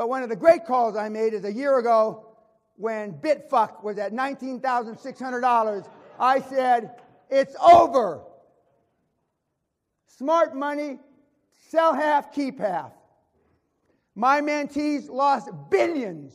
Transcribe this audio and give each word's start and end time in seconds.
But 0.00 0.08
one 0.08 0.22
of 0.22 0.30
the 0.30 0.36
great 0.36 0.64
calls 0.64 0.96
I 0.96 1.10
made 1.10 1.34
is 1.34 1.44
a 1.44 1.52
year 1.52 1.78
ago 1.78 2.24
when 2.76 3.12
Bitfuck 3.12 3.84
was 3.84 3.98
at 3.98 4.14
$19,600. 4.14 5.88
I 6.18 6.40
said, 6.40 6.92
it's 7.28 7.54
over. 7.62 8.22
Smart 10.06 10.56
money, 10.56 10.98
sell 11.68 11.92
half, 11.92 12.32
keep 12.32 12.60
half. 12.60 12.92
My 14.14 14.40
mentees 14.40 15.10
lost 15.10 15.50
billions 15.68 16.32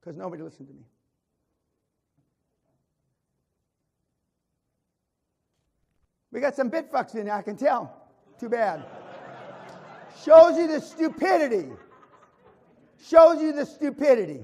because 0.00 0.16
nobody 0.16 0.42
listened 0.42 0.68
to 0.68 0.72
me. 0.72 0.86
We 6.32 6.40
got 6.40 6.56
some 6.56 6.70
bitfucks 6.70 7.16
in 7.16 7.28
I 7.28 7.42
can 7.42 7.58
tell. 7.58 8.08
Too 8.40 8.48
bad. 8.48 8.82
Shows 10.24 10.56
you 10.56 10.66
the 10.66 10.80
stupidity. 10.80 11.70
Shows 13.04 13.40
you 13.40 13.52
the 13.52 13.66
stupidity. 13.66 14.40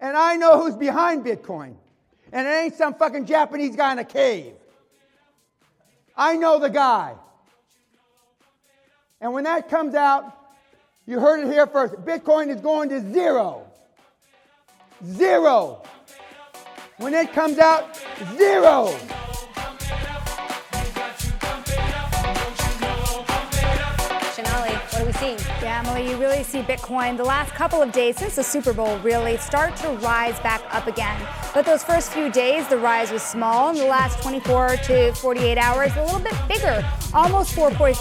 And 0.00 0.16
I 0.16 0.36
know 0.36 0.60
who's 0.60 0.76
behind 0.76 1.24
Bitcoin. 1.24 1.76
And 2.32 2.46
it 2.46 2.50
ain't 2.50 2.74
some 2.74 2.94
fucking 2.94 3.26
Japanese 3.26 3.76
guy 3.76 3.92
in 3.92 3.98
a 3.98 4.04
cave. 4.04 4.54
I 6.16 6.36
know 6.36 6.58
the 6.58 6.70
guy. 6.70 7.14
And 9.20 9.32
when 9.32 9.44
that 9.44 9.68
comes 9.68 9.94
out, 9.94 10.36
you 11.06 11.20
heard 11.20 11.46
it 11.46 11.52
here 11.52 11.66
first. 11.66 11.94
Bitcoin 11.96 12.48
is 12.48 12.60
going 12.60 12.88
to 12.88 13.00
zero. 13.12 13.66
Zero. 15.06 15.82
When 16.98 17.14
it 17.14 17.32
comes 17.32 17.58
out, 17.58 17.98
zero. 18.36 18.94
Seeing? 25.14 25.38
Yeah, 25.62 25.82
Emily, 25.84 26.10
you 26.10 26.16
really 26.16 26.42
see 26.42 26.60
Bitcoin 26.60 27.16
the 27.16 27.24
last 27.24 27.52
couple 27.52 27.82
of 27.82 27.92
days 27.92 28.16
since 28.16 28.36
the 28.36 28.44
Super 28.44 28.72
Bowl 28.72 28.98
really 28.98 29.36
start 29.38 29.76
to 29.76 29.88
rise 29.98 30.38
back 30.40 30.62
up 30.70 30.86
again. 30.86 31.20
But 31.52 31.64
those 31.64 31.82
first 31.82 32.12
few 32.12 32.30
days, 32.30 32.68
the 32.68 32.78
rise 32.78 33.10
was 33.10 33.22
small. 33.22 33.70
In 33.70 33.76
the 33.76 33.86
last 33.86 34.22
24 34.22 34.76
to 34.76 35.12
48 35.14 35.58
hours, 35.58 35.96
a 35.96 36.02
little 36.04 36.20
bit 36.20 36.34
bigger, 36.48 36.84
almost 37.12 37.54
4.4 37.54 37.94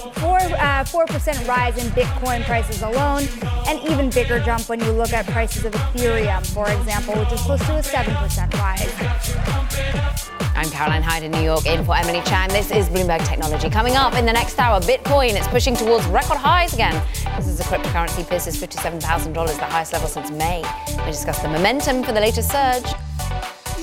uh, 0.54 0.84
4% 0.84 1.48
rise 1.48 1.84
in 1.84 1.90
Bitcoin 1.92 2.44
prices 2.46 2.82
alone, 2.82 3.24
and 3.68 3.80
even 3.90 4.10
bigger 4.10 4.40
jump 4.40 4.68
when 4.70 4.80
you 4.80 4.92
look 4.92 5.14
at 5.14 5.26
prices 5.28 5.66
of 5.66 5.74
Ethereum, 5.74 6.46
for 6.54 6.70
example, 6.72 7.16
which 7.16 7.32
is 7.32 7.42
close 7.42 7.60
to 7.66 7.78
a 7.78 7.82
7% 7.82 8.54
rise. 8.54 10.13
I'm 10.56 10.70
Caroline 10.70 11.02
Hyde 11.02 11.24
in 11.24 11.32
New 11.32 11.42
York, 11.42 11.66
in 11.66 11.84
for 11.84 11.96
Emily 11.96 12.22
Chang. 12.26 12.48
This 12.50 12.70
is 12.70 12.88
Bloomberg 12.88 13.28
Technology. 13.28 13.70
Coming 13.72 13.96
up 13.96 14.14
in 14.14 14.26
the 14.26 14.32
next 14.32 14.60
hour, 14.60 14.80
Bitcoin 14.82 15.40
is 15.40 15.48
pushing 15.48 15.76
towards 15.76 16.06
record 16.08 16.38
highs 16.38 16.74
again. 16.74 16.94
This 17.38 17.48
is 17.48 17.60
a 17.60 17.64
cryptocurrency 17.64 18.28
pierces 18.28 18.56
$57,000, 18.62 19.34
the 19.34 19.66
highest 19.66 19.94
level 19.94 20.08
since 20.08 20.30
May. 20.30 20.64
We 21.00 21.06
discuss 21.06 21.40
the 21.40 21.48
momentum 21.48 22.04
for 22.04 22.12
the 22.12 22.22
latest 22.22 22.52
surge. 22.52 22.86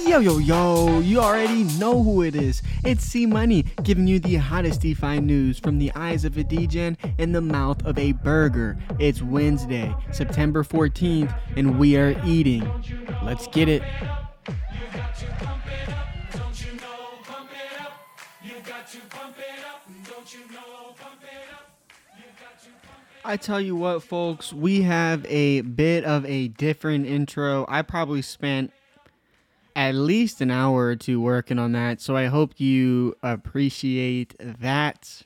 Yo, 0.07 0.21
yo, 0.21 0.39
yo, 0.39 1.01
you 1.01 1.19
already 1.21 1.65
know 1.79 2.03
who 2.03 2.23
it 2.23 2.37
is. 2.37 2.63
It's 2.85 3.05
C 3.05 3.27
Money 3.27 3.65
giving 3.83 4.07
you 4.07 4.21
the 4.21 4.37
hottest 4.37 4.81
DeFi 4.81 5.21
news 5.21 5.59
from 5.59 5.79
the 5.79 5.91
eyes 5.97 6.25
of 6.25 6.37
a 6.37 6.45
degen 6.45 6.97
and 7.19 7.35
the 7.35 7.41
mouth 7.41 7.85
of 7.85 7.99
a 7.99 8.13
burger. 8.13 8.79
It's 9.01 9.23
Wednesday, 9.23 9.93
September 10.13 10.63
14th, 10.63 11.37
and 11.57 11.81
we 11.81 11.97
are 11.97 12.15
eating. 12.25 12.69
Let's 13.23 13.49
get 13.49 13.69
it. 13.69 13.83
I 23.23 23.37
tell 23.37 23.61
you 23.61 23.77
what, 23.77 24.03
folks, 24.03 24.53
we 24.53 24.83
have 24.83 25.25
a 25.27 25.61
bit 25.61 26.05
of 26.05 26.25
a 26.27 26.49
different 26.49 27.07
intro. 27.07 27.67
I 27.69 27.83
probably 27.83 28.23
spent 28.23 28.73
at 29.77 29.95
least 29.95 30.41
an 30.41 30.51
hour 30.51 30.87
or 30.87 30.97
two 30.97 31.21
working 31.21 31.59
on 31.59 31.73
that, 31.73 32.01
so 32.01 32.17
I 32.17 32.27
hope 32.27 32.59
you 32.59 33.17
appreciate 33.23 34.35
that. 34.39 35.23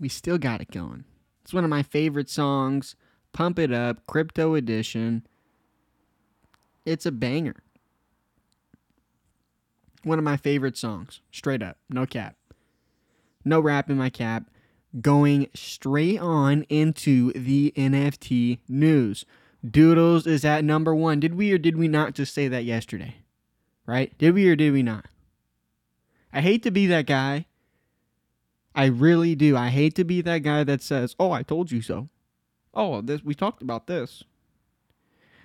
We 0.00 0.08
still 0.08 0.38
got 0.38 0.60
it 0.60 0.70
going. 0.70 1.04
It's 1.42 1.52
one 1.52 1.64
of 1.64 1.70
my 1.70 1.82
favorite 1.82 2.30
songs, 2.30 2.96
Pump 3.32 3.58
It 3.58 3.72
Up, 3.72 4.06
Crypto 4.06 4.54
Edition. 4.54 5.26
It's 6.86 7.06
a 7.06 7.12
banger. 7.12 7.56
One 10.04 10.18
of 10.18 10.24
my 10.24 10.36
favorite 10.36 10.76
songs, 10.76 11.20
straight 11.32 11.62
up, 11.62 11.78
no 11.88 12.06
cap. 12.06 12.36
No 13.44 13.60
rap 13.60 13.90
in 13.90 13.96
my 13.96 14.10
cap 14.10 14.44
going 15.00 15.48
straight 15.54 16.20
on 16.20 16.62
into 16.68 17.32
the 17.32 17.72
NFT 17.76 18.60
news. 18.68 19.24
Doodles 19.68 20.26
is 20.26 20.44
at 20.44 20.64
number 20.64 20.94
one. 20.94 21.20
Did 21.20 21.34
we 21.34 21.52
or 21.52 21.58
did 21.58 21.76
we 21.76 21.88
not 21.88 22.14
just 22.14 22.34
say 22.34 22.48
that 22.48 22.64
yesterday? 22.64 23.16
Right? 23.86 24.16
Did 24.18 24.34
we 24.34 24.48
or 24.48 24.56
did 24.56 24.72
we 24.72 24.82
not? 24.82 25.06
I 26.32 26.40
hate 26.40 26.62
to 26.64 26.70
be 26.70 26.86
that 26.86 27.06
guy. 27.06 27.46
I 28.74 28.86
really 28.86 29.34
do. 29.34 29.56
I 29.56 29.68
hate 29.68 29.94
to 29.96 30.04
be 30.04 30.20
that 30.22 30.38
guy 30.38 30.64
that 30.64 30.82
says, 30.82 31.14
"Oh, 31.18 31.30
I 31.30 31.42
told 31.42 31.70
you 31.70 31.80
so." 31.80 32.08
Oh, 32.72 33.00
this 33.00 33.22
we 33.22 33.34
talked 33.34 33.62
about 33.62 33.86
this. 33.86 34.24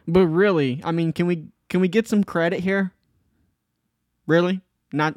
But 0.07 0.25
really, 0.25 0.81
I 0.83 0.91
mean, 0.91 1.13
can 1.13 1.27
we 1.27 1.49
can 1.69 1.79
we 1.79 1.87
get 1.87 2.07
some 2.07 2.23
credit 2.23 2.61
here? 2.61 2.93
Really? 4.29 4.61
Not 4.93 5.15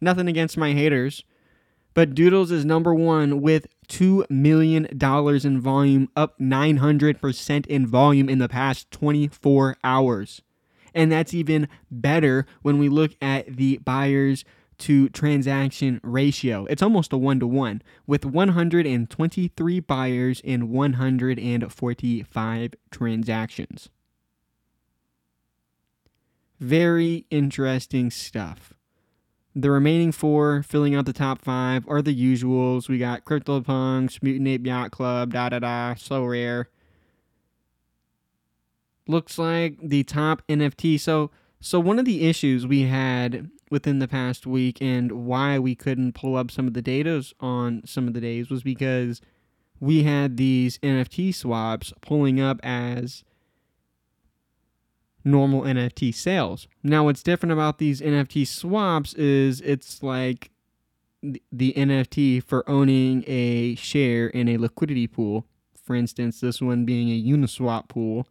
nothing 0.00 0.26
against 0.26 0.58
my 0.58 0.72
haters. 0.72 1.22
But 1.94 2.14
Doodles 2.14 2.50
is 2.50 2.64
number 2.64 2.92
one 2.92 3.40
with 3.40 3.68
$2 3.88 4.28
million 4.28 4.86
in 4.86 5.60
volume, 5.60 6.08
up 6.16 6.38
900% 6.40 7.66
in 7.66 7.86
volume 7.86 8.28
in 8.28 8.38
the 8.38 8.48
past 8.48 8.90
24 8.90 9.76
hours. 9.84 10.42
And 10.92 11.12
that's 11.12 11.32
even 11.32 11.68
better 11.92 12.44
when 12.62 12.78
we 12.78 12.88
look 12.88 13.12
at 13.22 13.56
the 13.56 13.78
buyers 13.78 14.44
to 14.78 15.08
transaction 15.10 16.00
ratio. 16.02 16.66
It's 16.66 16.82
almost 16.82 17.12
a 17.12 17.18
one 17.18 17.38
to 17.38 17.46
one 17.46 17.82
with 18.04 18.24
123 18.24 19.80
buyers 19.80 20.42
and 20.44 20.70
145 20.70 22.74
transactions. 22.90 23.90
Very 26.60 27.24
interesting 27.30 28.10
stuff. 28.10 28.74
The 29.54 29.70
remaining 29.70 30.12
four 30.12 30.62
filling 30.62 30.94
out 30.94 31.06
the 31.06 31.12
top 31.14 31.42
five 31.42 31.88
are 31.88 32.02
the 32.02 32.14
usuals. 32.14 32.88
We 32.88 32.98
got 32.98 33.24
CryptoPunks, 33.24 34.22
Mutant 34.22 34.46
Ape 34.46 34.66
Yacht 34.66 34.90
Club, 34.90 35.32
da 35.32 35.48
da 35.48 35.58
da, 35.58 35.94
Sorare. 35.94 36.66
Looks 39.08 39.38
like 39.38 39.78
the 39.82 40.04
top 40.04 40.42
NFT. 40.48 41.00
So, 41.00 41.30
so 41.60 41.80
one 41.80 41.98
of 41.98 42.04
the 42.04 42.28
issues 42.28 42.66
we 42.66 42.82
had 42.82 43.50
within 43.70 43.98
the 43.98 44.06
past 44.06 44.46
week 44.46 44.78
and 44.82 45.12
why 45.12 45.58
we 45.58 45.74
couldn't 45.74 46.12
pull 46.12 46.36
up 46.36 46.50
some 46.50 46.66
of 46.66 46.74
the 46.74 46.82
data 46.82 47.24
on 47.40 47.82
some 47.86 48.06
of 48.06 48.14
the 48.14 48.20
days 48.20 48.50
was 48.50 48.62
because 48.62 49.20
we 49.80 50.02
had 50.02 50.36
these 50.36 50.78
NFT 50.78 51.34
swaps 51.34 51.92
pulling 52.02 52.38
up 52.38 52.60
as 52.62 53.24
normal 55.24 55.62
NFT 55.62 56.14
sales. 56.14 56.68
Now, 56.82 57.04
what's 57.04 57.22
different 57.22 57.52
about 57.52 57.78
these 57.78 58.00
NFT 58.00 58.46
swaps 58.46 59.14
is 59.14 59.60
it's 59.60 60.02
like 60.02 60.50
the 61.22 61.74
NFT 61.76 62.42
for 62.42 62.68
owning 62.68 63.24
a 63.26 63.74
share 63.74 64.28
in 64.28 64.48
a 64.48 64.56
liquidity 64.56 65.06
pool. 65.06 65.46
For 65.84 65.94
instance, 65.94 66.40
this 66.40 66.60
one 66.62 66.84
being 66.84 67.10
a 67.10 67.36
Uniswap 67.36 67.88
pool. 67.88 68.26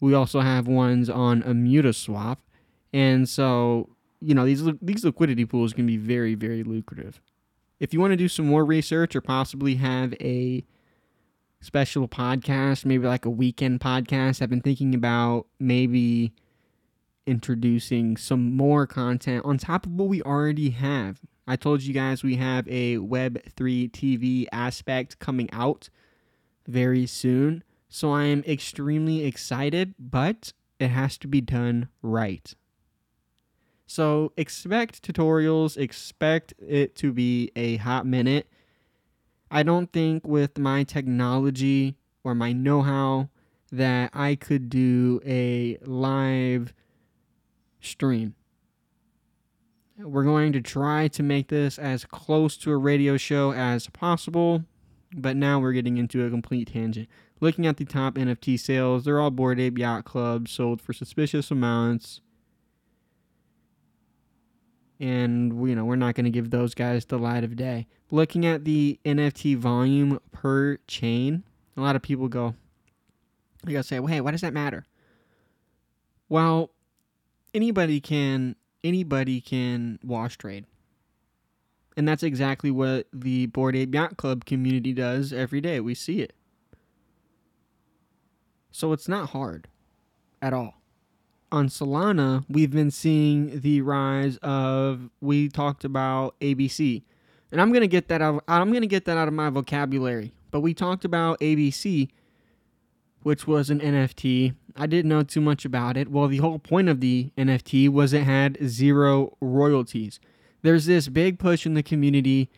We 0.00 0.14
also 0.14 0.40
have 0.40 0.66
ones 0.66 1.08
on 1.08 1.42
a 1.42 1.52
Mutaswap. 1.52 2.38
And 2.92 3.28
so, 3.28 3.90
you 4.20 4.34
know, 4.34 4.44
these 4.44 4.64
these 4.80 5.04
liquidity 5.04 5.44
pools 5.44 5.72
can 5.72 5.86
be 5.86 5.96
very 5.96 6.34
very 6.34 6.62
lucrative. 6.62 7.20
If 7.80 7.92
you 7.92 8.00
want 8.00 8.12
to 8.12 8.16
do 8.16 8.28
some 8.28 8.46
more 8.46 8.64
research 8.64 9.14
or 9.14 9.20
possibly 9.20 9.76
have 9.76 10.14
a 10.20 10.64
special 11.64 12.06
podcast, 12.06 12.84
maybe 12.84 13.06
like 13.06 13.24
a 13.24 13.30
weekend 13.30 13.80
podcast. 13.80 14.42
I've 14.42 14.50
been 14.50 14.60
thinking 14.60 14.94
about 14.94 15.46
maybe 15.58 16.32
introducing 17.26 18.16
some 18.18 18.54
more 18.54 18.86
content 18.86 19.44
on 19.46 19.56
top 19.56 19.86
of 19.86 19.92
what 19.92 20.08
we 20.08 20.20
already 20.22 20.70
have. 20.70 21.20
I 21.46 21.56
told 21.56 21.82
you 21.82 21.94
guys 21.94 22.22
we 22.22 22.36
have 22.36 22.68
a 22.68 22.98
Web3 22.98 23.90
TV 23.90 24.46
aspect 24.52 25.18
coming 25.18 25.48
out 25.52 25.88
very 26.66 27.06
soon. 27.06 27.64
So 27.88 28.12
I 28.12 28.24
am 28.24 28.44
extremely 28.46 29.24
excited, 29.24 29.94
but 29.98 30.52
it 30.78 30.88
has 30.88 31.16
to 31.18 31.28
be 31.28 31.40
done 31.40 31.88
right. 32.02 32.54
So 33.86 34.32
expect 34.36 35.02
tutorials, 35.02 35.76
expect 35.78 36.52
it 36.58 36.94
to 36.96 37.12
be 37.12 37.52
a 37.56 37.76
hot 37.76 38.06
minute. 38.06 38.48
I 39.54 39.62
don't 39.62 39.92
think 39.92 40.26
with 40.26 40.58
my 40.58 40.82
technology 40.82 41.94
or 42.24 42.34
my 42.34 42.52
know 42.52 42.82
how 42.82 43.28
that 43.70 44.10
I 44.12 44.34
could 44.34 44.68
do 44.68 45.20
a 45.24 45.78
live 45.82 46.74
stream. 47.80 48.34
We're 49.96 50.24
going 50.24 50.52
to 50.54 50.60
try 50.60 51.06
to 51.06 51.22
make 51.22 51.50
this 51.50 51.78
as 51.78 52.04
close 52.04 52.56
to 52.58 52.72
a 52.72 52.76
radio 52.76 53.16
show 53.16 53.52
as 53.52 53.86
possible. 53.90 54.64
But 55.16 55.36
now 55.36 55.60
we're 55.60 55.72
getting 55.72 55.98
into 55.98 56.26
a 56.26 56.30
complete 56.30 56.72
tangent. 56.72 57.08
Looking 57.40 57.64
at 57.64 57.76
the 57.76 57.84
top 57.84 58.14
NFT 58.14 58.58
sales, 58.58 59.04
they're 59.04 59.20
all 59.20 59.30
Bored 59.30 59.60
Ape 59.60 59.78
Yacht 59.78 60.04
Club 60.04 60.48
sold 60.48 60.82
for 60.82 60.92
suspicious 60.92 61.52
amounts. 61.52 62.20
And 65.00 65.68
you 65.68 65.74
know, 65.74 65.84
we're 65.84 65.96
not 65.96 66.14
going 66.14 66.24
to 66.24 66.30
give 66.30 66.50
those 66.50 66.74
guys 66.74 67.04
the 67.04 67.18
light 67.18 67.44
of 67.44 67.56
day. 67.56 67.86
Looking 68.10 68.46
at 68.46 68.64
the 68.64 68.98
NFT 69.04 69.56
volume 69.56 70.20
per 70.32 70.78
chain, 70.86 71.42
a 71.76 71.80
lot 71.80 71.96
of 71.96 72.02
people 72.02 72.28
go, 72.28 72.54
you 73.66 73.72
gotta 73.72 73.84
say, 73.84 73.98
well, 73.98 74.12
hey, 74.12 74.20
why 74.20 74.30
does 74.30 74.42
that 74.42 74.52
matter? 74.52 74.86
Well, 76.28 76.70
anybody 77.52 78.00
can 78.00 78.56
anybody 78.82 79.40
can 79.40 79.98
wash 80.04 80.36
trade. 80.36 80.66
And 81.96 82.06
that's 82.06 82.22
exactly 82.22 82.70
what 82.70 83.06
the 83.12 83.46
Bored 83.46 83.76
Ape 83.76 83.94
Yacht 83.94 84.16
Club 84.16 84.44
community 84.44 84.92
does 84.92 85.32
every 85.32 85.60
day. 85.60 85.80
We 85.80 85.94
see 85.94 86.20
it. 86.20 86.34
So 88.72 88.92
it's 88.92 89.08
not 89.08 89.30
hard 89.30 89.68
at 90.42 90.52
all. 90.52 90.82
On 91.54 91.68
Solana, 91.68 92.44
we've 92.48 92.72
been 92.72 92.90
seeing 92.90 93.60
the 93.60 93.80
rise 93.80 94.38
of 94.42 95.08
we 95.20 95.48
talked 95.48 95.84
about 95.84 96.34
ABC. 96.40 97.04
And 97.52 97.60
I'm 97.60 97.70
going 97.70 97.82
to 97.82 97.86
get 97.86 98.08
that 98.08 98.20
out 98.20 98.42
I'm 98.48 98.70
going 98.70 98.82
to 98.82 98.88
get 98.88 99.04
that 99.04 99.16
out 99.16 99.28
of 99.28 99.34
my 99.34 99.50
vocabulary. 99.50 100.32
But 100.50 100.62
we 100.62 100.74
talked 100.74 101.04
about 101.04 101.38
ABC 101.38 102.10
which 103.22 103.46
was 103.46 103.70
an 103.70 103.78
NFT. 103.80 104.54
I 104.76 104.86
didn't 104.86 105.08
know 105.08 105.22
too 105.22 105.40
much 105.40 105.64
about 105.64 105.96
it. 105.96 106.10
Well, 106.10 106.26
the 106.26 106.38
whole 106.38 106.58
point 106.58 106.88
of 106.88 107.00
the 107.00 107.30
NFT 107.38 107.88
was 107.88 108.12
it 108.12 108.24
had 108.24 108.58
zero 108.66 109.36
royalties. 109.40 110.18
There's 110.62 110.86
this 110.86 111.08
big 111.08 111.38
push 111.38 111.64
in 111.64 111.74
the 111.74 111.82
community, 111.82 112.50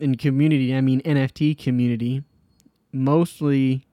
in 0.00 0.16
community, 0.16 0.74
I 0.74 0.80
mean 0.80 1.02
NFT 1.02 1.58
community, 1.58 2.22
mostly 2.92 3.84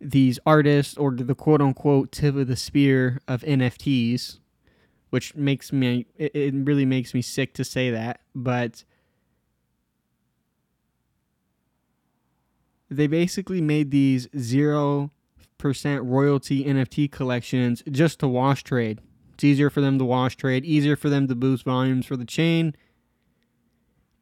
these 0.00 0.38
artists 0.46 0.96
or 0.96 1.12
the 1.12 1.34
quote 1.34 1.60
unquote 1.60 2.12
tip 2.12 2.36
of 2.36 2.46
the 2.46 2.56
spear 2.56 3.20
of 3.28 3.42
NFTs, 3.42 4.38
which 5.10 5.34
makes 5.34 5.72
me, 5.72 6.06
it, 6.16 6.54
really 6.54 6.86
makes 6.86 7.12
me 7.14 7.22
sick 7.22 7.52
to 7.54 7.64
say 7.64 7.90
that, 7.90 8.20
but 8.34 8.84
they 12.88 13.06
basically 13.06 13.60
made 13.60 13.90
these 13.90 14.26
0% 14.28 15.10
royalty 16.02 16.64
NFT 16.64 17.10
collections 17.10 17.82
just 17.90 18.18
to 18.20 18.28
wash 18.28 18.64
trade. 18.64 19.00
It's 19.34 19.44
easier 19.44 19.70
for 19.70 19.80
them 19.80 19.98
to 19.98 20.04
wash 20.04 20.36
trade, 20.36 20.64
easier 20.64 20.96
for 20.96 21.08
them 21.08 21.28
to 21.28 21.34
boost 21.34 21.64
volumes 21.64 22.06
for 22.06 22.16
the 22.16 22.24
chain. 22.24 22.74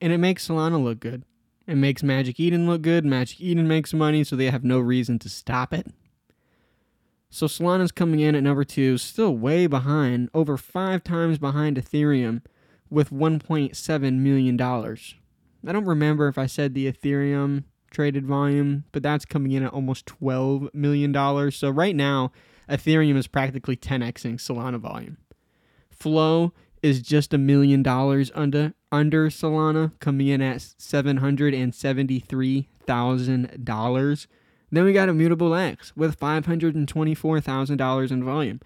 And 0.01 0.13
it 0.13 0.19
makes 0.19 0.47
Solana 0.47 0.83
look 0.83 1.01
good. 1.01 1.25
It 1.69 1.77
makes 1.77 2.03
Magic 2.03 2.41
Eden 2.41 2.67
look 2.67 2.81
good. 2.81 3.05
Magic 3.05 3.43
Eden 3.43 3.69
makes 3.69 3.93
money, 3.93 4.25
so 4.25 4.35
they 4.35 4.51
have 4.51 4.65
no 4.65 4.81
reason 4.81 5.19
to 5.19 5.29
stop 5.29 5.75
it. 5.75 5.87
So 7.29 7.47
Solana's 7.47 7.93
coming 7.93 8.21
in 8.21 8.35
at 8.35 8.43
number 8.43 8.65
two, 8.65 8.97
still 8.97 9.37
way 9.37 9.67
behind, 9.67 10.31
over 10.33 10.57
five 10.57 11.05
times 11.05 11.37
behind 11.37 11.77
Ethereum 11.77 12.41
with 12.89 13.11
$1.7 13.11 14.15
million. 14.15 14.59
I 14.59 15.73
don't 15.73 15.85
remember 15.85 16.27
if 16.29 16.39
I 16.39 16.47
said 16.47 16.73
the 16.73 16.91
Ethereum 16.91 17.65
traded 17.91 18.25
volume, 18.25 18.85
but 18.91 19.03
that's 19.03 19.27
coming 19.27 19.53
in 19.53 19.63
at 19.63 19.73
almost 19.75 20.07
$12 20.07 20.73
million. 20.73 21.51
So 21.51 21.69
right 21.69 21.95
now, 21.95 22.33
Ethereum 22.67 23.17
is 23.19 23.27
practically 23.27 23.77
10xing 23.77 24.37
Solana 24.37 24.79
volume. 24.79 25.19
Flow 25.91 26.55
is 26.83 27.03
just 27.03 27.35
a 27.35 27.39
million 27.39 27.83
dollars 27.83 28.31
under 28.35 28.75
under 28.91 29.29
Solana, 29.29 29.93
coming 30.01 30.29
in 30.29 30.41
at 30.41 30.63
seven 30.79 31.19
hundred 31.19 31.55
and 31.55 31.75
seventy 31.75 32.19
three 32.21 32.69
thousand 32.87 33.65
dollars. 33.65 34.27
Then 34.71 34.85
we 34.85 34.93
got 34.93 35.09
Immutable 35.09 35.55
X 35.55 35.97
with 35.97 36.19
five 36.19 36.47
hundred 36.47 36.75
and 36.75 36.89
twenty 36.89 37.15
four 37.15 37.41
thousand 37.41 37.79
dollars 37.79 38.13
in 38.13 38.25
volume. 38.25 38.61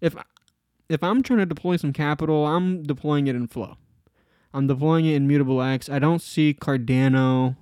If 0.00 0.14
if 0.88 1.02
I'm 1.02 1.22
trying 1.22 1.40
to 1.40 1.46
deploy 1.46 1.76
some 1.76 1.92
capital, 1.92 2.46
I'm 2.46 2.82
deploying 2.82 3.26
it 3.26 3.36
in 3.36 3.48
Flow. 3.48 3.76
I'm 4.54 4.66
deploying 4.66 5.06
it 5.06 5.14
in 5.14 5.26
Mutable 5.26 5.60
X. 5.60 5.88
I 5.88 5.98
don't 5.98 6.22
see 6.22 6.54
Cardano 6.54 7.56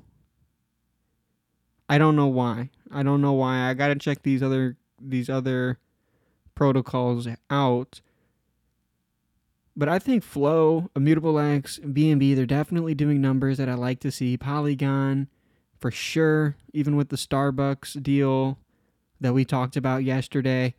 I 1.88 1.98
don't 1.98 2.16
know 2.16 2.26
why. 2.26 2.70
I 2.90 3.02
don't 3.02 3.20
know 3.20 3.32
why. 3.32 3.68
I 3.68 3.74
gotta 3.74 3.96
check 3.96 4.22
these 4.22 4.42
other 4.42 4.76
these 5.00 5.28
other 5.28 5.78
protocols 6.54 7.28
out. 7.50 8.00
But 9.76 9.88
I 9.88 9.99
think 9.99 10.23
Flow, 10.23 10.91
Immutable 10.94 11.38
X, 11.38 11.81
BNB, 11.82 12.37
they're 12.37 12.47
definitely 12.47 12.94
doing 12.94 13.21
numbers 13.21 13.59
that 13.59 13.69
I 13.69 13.75
like 13.75 14.00
to 14.00 14.12
see. 14.12 14.37
Polygon, 14.37 15.29
for 15.79 15.91
sure, 15.91 16.56
even 16.73 16.94
with 16.97 17.09
the 17.09 17.17
Starbucks 17.17 18.00
deal 18.03 18.59
that 19.21 19.32
we 19.32 19.44
talked 19.44 19.76
about 19.76 20.05
yesterday. 20.05 20.75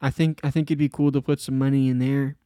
I 0.00 0.10
think 0.10 0.40
I 0.42 0.50
think 0.50 0.68
it'd 0.68 0.78
be 0.78 0.88
cool 0.88 1.12
to 1.12 1.20
put 1.20 1.40
some 1.40 1.58
money 1.58 1.88
in 1.88 1.98
there 1.98 2.36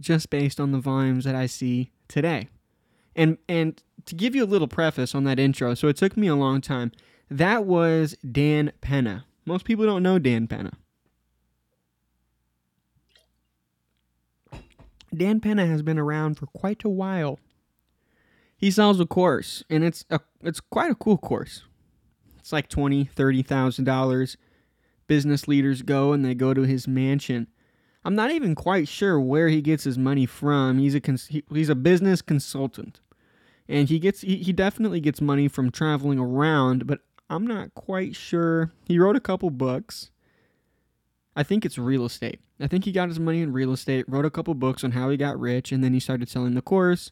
just 0.00 0.30
based 0.30 0.58
on 0.58 0.72
the 0.72 0.78
volumes 0.78 1.24
that 1.24 1.34
I 1.34 1.46
see 1.46 1.92
today. 2.08 2.48
And 3.14 3.38
and 3.48 3.82
to 4.06 4.14
give 4.14 4.34
you 4.34 4.44
a 4.44 4.46
little 4.46 4.68
preface 4.68 5.14
on 5.14 5.24
that 5.24 5.38
intro, 5.38 5.74
so 5.74 5.88
it 5.88 5.96
took 5.96 6.16
me 6.16 6.26
a 6.26 6.34
long 6.34 6.60
time. 6.60 6.92
That 7.30 7.64
was 7.64 8.16
Dan 8.30 8.72
Peña. 8.82 9.24
Most 9.46 9.64
people 9.64 9.84
don't 9.84 10.02
know 10.02 10.18
Dan 10.18 10.48
Peña. 10.48 10.72
Dan 15.14 15.40
Peña 15.40 15.68
has 15.68 15.82
been 15.82 15.98
around 15.98 16.36
for 16.36 16.46
quite 16.46 16.84
a 16.84 16.88
while. 16.88 17.38
He 18.56 18.70
sells 18.70 19.00
a 19.00 19.06
course, 19.06 19.64
and 19.68 19.84
it's 19.84 20.04
a 20.10 20.20
it's 20.42 20.60
quite 20.60 20.90
a 20.90 20.94
cool 20.94 21.18
course. 21.18 21.62
It's 22.38 22.52
like 22.52 22.68
twenty, 22.68 23.04
thirty 23.04 23.42
thousand 23.42 23.84
dollars. 23.84 24.36
Business 25.06 25.46
leaders 25.46 25.82
go 25.82 26.12
and 26.12 26.24
they 26.24 26.34
go 26.34 26.54
to 26.54 26.62
his 26.62 26.88
mansion. 26.88 27.48
I'm 28.06 28.14
not 28.14 28.30
even 28.30 28.54
quite 28.54 28.88
sure 28.88 29.20
where 29.20 29.48
he 29.48 29.60
gets 29.60 29.84
his 29.84 29.98
money 29.98 30.26
from. 30.26 30.78
He's 30.78 30.94
a 30.94 31.00
cons- 31.00 31.28
he, 31.28 31.42
he's 31.50 31.68
a 31.68 31.74
business 31.74 32.22
consultant 32.22 33.00
and 33.68 33.88
he 33.88 33.98
gets 33.98 34.20
he, 34.20 34.36
he 34.36 34.52
definitely 34.52 35.00
gets 35.00 35.20
money 35.20 35.48
from 35.48 35.70
traveling 35.70 36.18
around 36.18 36.86
but 36.86 37.00
i'm 37.30 37.46
not 37.46 37.74
quite 37.74 38.14
sure 38.14 38.72
he 38.86 38.98
wrote 38.98 39.16
a 39.16 39.20
couple 39.20 39.50
books 39.50 40.10
i 41.36 41.42
think 41.42 41.64
it's 41.64 41.78
real 41.78 42.04
estate. 42.04 42.40
I 42.60 42.68
think 42.68 42.84
he 42.84 42.92
got 42.92 43.08
his 43.08 43.18
money 43.18 43.42
in 43.42 43.52
real 43.52 43.72
estate 43.72 44.04
wrote 44.08 44.24
a 44.24 44.30
couple 44.30 44.54
books 44.54 44.84
on 44.84 44.92
how 44.92 45.10
he 45.10 45.16
got 45.16 45.38
rich 45.38 45.72
and 45.72 45.82
then 45.82 45.92
he 45.92 46.00
started 46.00 46.28
selling 46.28 46.54
the 46.54 46.62
course 46.62 47.10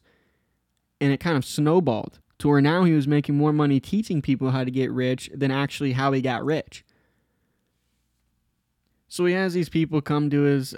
and 1.01 1.11
it 1.11 1.19
kind 1.19 1.35
of 1.35 1.43
snowballed 1.43 2.19
to 2.39 2.47
where 2.47 2.61
now 2.61 2.83
he 2.83 2.93
was 2.93 3.07
making 3.07 3.37
more 3.37 3.53
money 3.53 3.79
teaching 3.79 4.21
people 4.21 4.51
how 4.51 4.63
to 4.63 4.71
get 4.71 4.91
rich 4.91 5.29
than 5.33 5.51
actually 5.51 5.93
how 5.93 6.11
he 6.11 6.21
got 6.21 6.43
rich. 6.43 6.83
So 9.07 9.25
he 9.25 9.33
has 9.33 9.53
these 9.53 9.69
people 9.69 10.01
come 10.01 10.29
to 10.29 10.41
his 10.41 10.75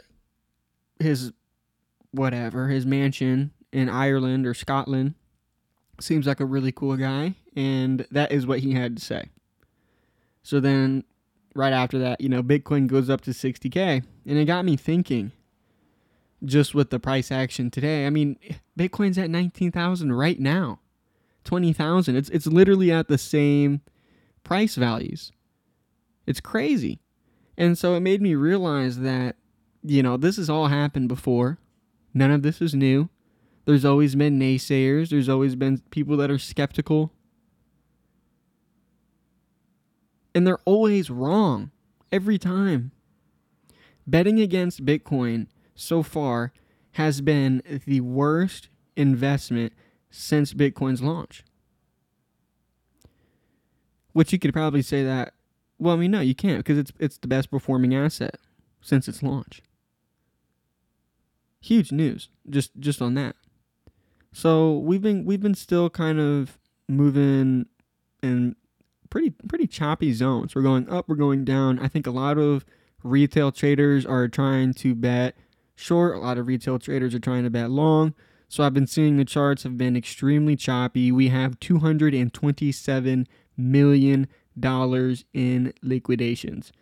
his 0.99 1.31
whatever 2.11 2.67
his 2.67 2.85
mansion 2.85 3.51
in 3.71 3.89
Ireland 3.89 4.45
or 4.45 4.53
Scotland. 4.53 5.15
Seems 5.99 6.27
like 6.27 6.39
a 6.39 6.45
really 6.45 6.71
cool 6.71 6.97
guy, 6.97 7.35
and 7.55 8.05
that 8.11 8.31
is 8.31 8.45
what 8.45 8.59
he 8.59 8.73
had 8.73 8.97
to 8.97 9.03
say. 9.03 9.29
So 10.43 10.59
then, 10.59 11.05
right 11.55 11.73
after 11.73 11.97
that, 11.99 12.21
you 12.21 12.29
know, 12.29 12.43
Bitcoin 12.43 12.87
goes 12.87 13.09
up 13.09 13.21
to 13.21 13.31
60K, 13.31 14.03
and 14.25 14.37
it 14.37 14.45
got 14.45 14.65
me 14.65 14.77
thinking 14.77 15.31
just 16.43 16.75
with 16.75 16.91
the 16.91 16.99
price 16.99 17.31
action 17.31 17.71
today. 17.71 18.05
I 18.05 18.09
mean, 18.09 18.37
Bitcoin's 18.77 19.17
at 19.17 19.29
19,000 19.29 20.13
right 20.13 20.39
now. 20.39 20.79
20,000. 21.45 22.15
It's 22.15 22.29
it's 22.29 22.47
literally 22.47 22.91
at 22.91 23.07
the 23.07 23.17
same 23.17 23.81
price 24.43 24.75
values. 24.75 25.31
It's 26.25 26.41
crazy. 26.41 26.99
And 27.57 27.77
so 27.77 27.93
it 27.93 27.99
made 27.99 28.21
me 28.21 28.35
realize 28.35 28.99
that 28.99 29.35
you 29.87 30.01
know, 30.01 30.17
this 30.17 30.37
has 30.37 30.49
all 30.49 30.67
happened 30.67 31.07
before. 31.07 31.59
None 32.13 32.31
of 32.31 32.41
this 32.41 32.61
is 32.61 32.73
new. 32.73 33.09
There's 33.65 33.85
always 33.85 34.15
been 34.15 34.39
naysayers, 34.39 35.09
there's 35.09 35.29
always 35.29 35.55
been 35.55 35.81
people 35.89 36.17
that 36.17 36.31
are 36.31 36.37
skeptical. 36.37 37.11
And 40.35 40.45
they're 40.45 40.59
always 40.65 41.09
wrong 41.09 41.71
every 42.11 42.37
time. 42.37 42.91
Betting 44.05 44.39
against 44.39 44.85
Bitcoin 44.85 45.47
so 45.73 46.03
far 46.03 46.53
has 46.91 47.21
been 47.21 47.63
the 47.85 48.01
worst 48.01 48.69
investment 48.95 49.73
since 50.11 50.53
Bitcoin's 50.53 51.01
launch. 51.01 51.43
Which 54.13 54.31
you 54.31 54.37
could 54.37 54.53
probably 54.53 54.81
say 54.81 55.03
that 55.03 55.33
well, 55.77 55.95
I 55.95 55.97
mean 55.97 56.11
no, 56.11 56.21
you 56.21 56.35
can't 56.35 56.59
because 56.59 56.77
it's 56.77 56.91
it's 56.99 57.17
the 57.17 57.27
best 57.27 57.51
performing 57.51 57.93
asset 57.93 58.37
since 58.81 59.07
its 59.07 59.21
launch. 59.23 59.61
Huge 61.61 61.91
news 61.91 62.29
just 62.49 62.71
just 62.79 63.01
on 63.01 63.15
that. 63.15 63.35
So 64.31 64.77
we've 64.77 65.01
been 65.01 65.25
we've 65.25 65.41
been 65.41 65.55
still 65.55 65.89
kind 65.89 66.19
of 66.19 66.57
moving 66.87 67.65
in 68.21 68.55
pretty 69.15 69.29
pretty 69.47 69.65
choppy 69.65 70.11
zones. 70.11 70.53
We're 70.53 70.61
going 70.61 70.89
up, 70.89 71.07
we're 71.07 71.15
going 71.15 71.45
down. 71.45 71.79
I 71.79 71.87
think 71.87 72.05
a 72.05 72.11
lot 72.11 72.37
of 72.37 72.65
retail 73.01 73.49
traders 73.49 74.05
are 74.05 74.27
trying 74.27 74.73
to 74.73 74.93
bet 74.93 75.37
short. 75.73 76.17
A 76.17 76.19
lot 76.19 76.37
of 76.37 76.47
retail 76.47 76.79
traders 76.79 77.15
are 77.15 77.19
trying 77.19 77.45
to 77.45 77.49
bet 77.49 77.71
long. 77.71 78.13
So 78.49 78.65
I've 78.65 78.73
been 78.73 78.87
seeing 78.87 79.15
the 79.15 79.23
charts 79.23 79.63
have 79.63 79.77
been 79.77 79.95
extremely 79.95 80.57
choppy. 80.57 81.13
We 81.13 81.29
have 81.29 81.57
227 81.61 83.27
million 83.55 84.27
dollars 84.59 85.23
in 85.33 85.71
liquidations, 85.81 86.73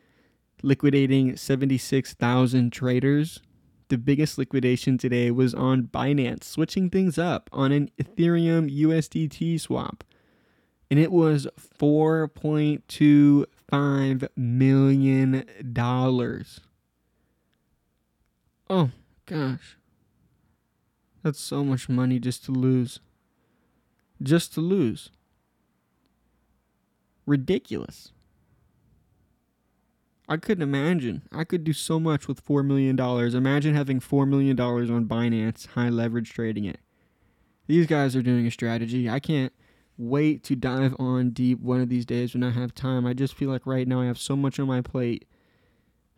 liquidating 0.63 1.38
76,000 1.38 2.74
traders. 2.74 3.42
The 3.90 4.00
biggest 4.00 4.40
liquidation 4.40 4.98
today 4.98 5.30
was 5.30 5.54
on 5.54 5.84
Binance, 5.84 6.46
switching 6.46 6.90
things 6.90 7.20
up 7.20 7.48
on 7.54 7.72
an 7.72 7.92
Ethereum 8.02 8.75
USDT 8.75 9.62
swap. 9.62 10.04
And 10.92 11.00
it 11.00 11.12
was 11.12 11.48
$4.25 11.80 14.28
million. 14.36 15.46
Oh, 18.70 18.92
gosh. 19.25 19.78
That's 21.24 21.40
so 21.40 21.63
much 21.63 21.90
money 21.90 22.20
just 22.20 22.46
to 22.46 22.52
lose. 22.52 23.00
Just 24.22 24.54
to 24.54 24.62
lose. 24.62 25.10
Ridiculous. 27.25 28.12
I 30.30 30.38
couldn't 30.38 30.63
imagine. 30.63 31.24
I 31.32 31.44
could 31.44 31.63
do 31.63 31.74
so 31.74 32.00
much 32.00 32.28
with 32.28 32.46
$4 32.46 32.66
million. 32.66 33.00
Imagine 33.00 33.75
having 33.75 34.00
$4 34.00 34.28
million 34.28 34.60
on 34.60 35.06
Binance, 35.06 35.68
high 35.68 35.90
leverage 35.90 36.32
trading 36.32 36.66
it. 36.66 36.80
These 37.68 37.88
guys 37.88 38.16
are 38.16 38.22
doing 38.22 38.46
a 38.46 38.52
strategy. 38.52 39.10
I 39.10 39.20
can't 39.20 39.54
wait 39.97 40.43
to 40.45 40.55
dive 40.55 40.95
on 41.00 41.31
deep 41.31 41.59
one 41.59 41.81
of 41.81 41.89
these 41.89 42.05
days 42.05 42.33
when 42.33 42.43
I 42.43 42.51
have 42.51 42.73
time. 42.73 43.05
I 43.05 43.13
just 43.13 43.35
feel 43.35 43.50
like 43.50 43.65
right 43.65 43.88
now 43.88 44.01
I 44.01 44.05
have 44.05 44.17
so 44.17 44.35
much 44.35 44.59
on 44.59 44.67
my 44.67 44.81
plate. 44.81 45.25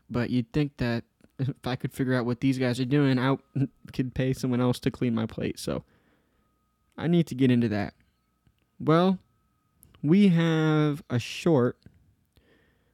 But 0.09 0.29
you'd 0.29 0.51
think 0.53 0.77
that 0.77 1.03
if 1.39 1.65
I 1.65 1.75
could 1.75 1.93
figure 1.93 2.13
out 2.13 2.25
what 2.25 2.41
these 2.41 2.57
guys 2.57 2.79
are 2.79 2.85
doing, 2.85 3.19
I 3.19 3.37
could 3.93 4.13
pay 4.13 4.33
someone 4.33 4.61
else 4.61 4.79
to 4.79 4.91
clean 4.91 5.13
my 5.13 5.25
plate. 5.25 5.59
So 5.59 5.83
I 6.97 7.07
need 7.07 7.27
to 7.27 7.35
get 7.35 7.51
into 7.51 7.69
that. 7.69 7.93
Well, 8.79 9.19
we 10.01 10.29
have 10.29 11.03
a 11.09 11.19
short 11.19 11.77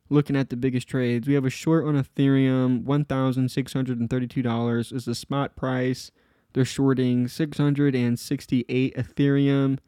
looking 0.09 0.35
at 0.35 0.49
the 0.49 0.57
biggest 0.57 0.87
trades. 0.87 1.27
We 1.27 1.35
have 1.35 1.45
a 1.45 1.49
short 1.49 1.85
on 1.85 1.95
Ethereum, 1.95 2.83
$1,632 2.83 4.93
is 4.93 5.05
the 5.05 5.15
spot 5.15 5.55
price. 5.55 6.11
They're 6.53 6.65
shorting 6.65 7.29
668 7.29 8.95
Ethereum. 8.95 9.79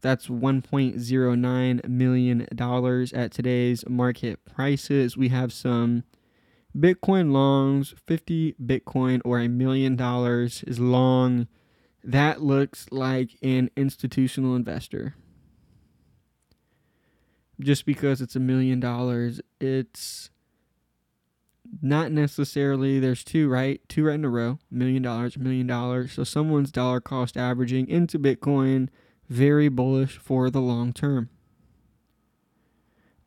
That's 0.00 0.28
$1.09 0.28 1.88
million 1.88 2.46
at 3.14 3.32
today's 3.32 3.88
market 3.88 4.44
prices. 4.44 5.16
We 5.16 5.28
have 5.28 5.52
some 5.52 6.04
Bitcoin 6.76 7.32
longs, 7.32 7.94
50 8.06 8.54
Bitcoin 8.64 9.20
or 9.24 9.40
a 9.40 9.48
million 9.48 9.96
dollars 9.96 10.62
is 10.66 10.78
long. 10.78 11.48
That 12.04 12.40
looks 12.40 12.86
like 12.90 13.30
an 13.42 13.70
institutional 13.76 14.54
investor. 14.54 15.14
Just 17.60 17.84
because 17.84 18.20
it's 18.20 18.36
a 18.36 18.40
million 18.40 18.78
dollars, 18.78 19.40
it's 19.60 20.30
not 21.82 22.12
necessarily 22.12 22.98
there's 22.98 23.24
two 23.24 23.48
right 23.48 23.80
two 23.88 24.04
right 24.06 24.14
in 24.14 24.24
a 24.24 24.28
row 24.28 24.58
million 24.70 25.02
dollars 25.02 25.36
million 25.36 25.66
dollars 25.66 26.12
so 26.12 26.24
someone's 26.24 26.72
dollar 26.72 26.98
cost 26.98 27.36
averaging 27.36 27.86
into 27.88 28.18
bitcoin 28.18 28.88
very 29.28 29.68
bullish 29.68 30.18
for 30.18 30.50
the 30.50 30.60
long 30.60 30.92
term 30.92 31.28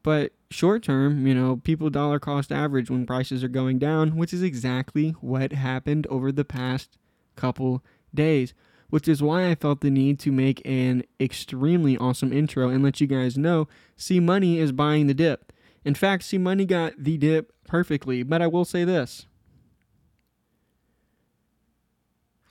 but 0.04 0.34
short 0.50 0.84
term, 0.84 1.28
you 1.28 1.36
know, 1.36 1.58
people 1.58 1.90
dollar 1.90 2.20
cost 2.20 2.52
average 2.52 2.90
when 2.90 3.06
prices 3.06 3.44
are 3.44 3.50
going 3.50 3.80
down, 3.80 4.16
which 4.16 4.34
is 4.34 4.42
exactly 4.42 5.12
what 5.22 5.52
happened 5.54 6.08
over 6.08 6.32
the 6.32 6.46
past 6.46 6.98
couple 7.36 7.84
days. 8.14 8.54
Which 8.90 9.08
is 9.08 9.24
why 9.24 9.50
I 9.50 9.56
felt 9.56 9.80
the 9.80 9.90
need 9.90 10.20
to 10.20 10.34
make 10.34 10.62
an 10.66 11.04
extremely 11.18 11.98
awesome 11.98 12.34
intro 12.34 12.68
and 12.68 12.84
let 12.84 13.00
you 13.00 13.08
guys 13.08 13.38
know 13.38 13.70
C 13.96 14.20
Money 14.20 14.60
is 14.60 14.74
buying 14.74 15.08
the 15.08 15.14
dip. 15.14 15.54
In 15.86 15.96
fact, 15.96 16.24
C 16.24 16.38
Money 16.38 16.66
got 16.66 16.94
the 16.98 17.18
dip 17.18 17.54
perfectly, 17.66 18.22
but 18.24 18.42
I 18.42 18.48
will 18.48 18.66
say 18.66 18.84
this. 18.84 19.28